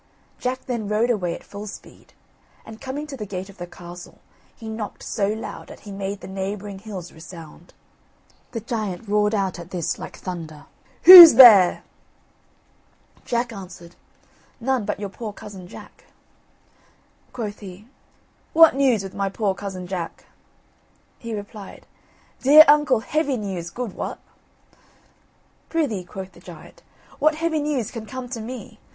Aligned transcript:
Jack 0.39 0.65
then 0.65 0.87
rode 0.87 1.11
away 1.11 1.35
at 1.35 1.43
full 1.43 1.67
speed, 1.67 2.13
and 2.65 2.81
coming 2.81 3.05
to 3.05 3.15
the 3.15 3.27
gate 3.27 3.49
of 3.49 3.59
the 3.59 3.67
castle, 3.67 4.19
he 4.55 4.67
knocked 4.67 5.03
so 5.03 5.27
loud 5.27 5.67
that 5.67 5.81
he 5.81 5.91
made 5.91 6.21
the 6.21 6.27
neighbouring 6.27 6.79
hills 6.79 7.13
resound. 7.13 7.75
The 8.51 8.61
giant 8.61 9.07
roared 9.07 9.35
out 9.35 9.59
at 9.59 9.69
this 9.69 9.99
like 9.99 10.17
thunder: 10.17 10.65
"Who's 11.03 11.35
there?" 11.35 11.83
Jack 13.25 13.53
answered: 13.53 13.95
"None 14.59 14.85
but 14.85 14.99
your 14.99 15.09
poor 15.09 15.33
cousin 15.33 15.67
Jack." 15.67 16.05
Quoth 17.31 17.59
he: 17.59 17.87
"What 18.53 18.75
news 18.75 19.03
with 19.03 19.13
my 19.13 19.29
poor 19.29 19.53
cousin 19.53 19.85
Jack?" 19.85 20.25
He 21.19 21.35
replied: 21.35 21.85
"Dear 22.41 22.65
uncle, 22.67 23.01
heavy 23.01 23.37
news, 23.37 23.69
God 23.69 23.93
wot!" 23.93 24.17
"Prithee," 25.69 26.05
quoth 26.05 26.31
the 26.31 26.39
giant, 26.39 26.81
"what 27.19 27.35
heavy 27.35 27.59
news 27.61 27.91
can 27.91 28.07
come 28.07 28.27
to 28.29 28.41
me? 28.41 28.79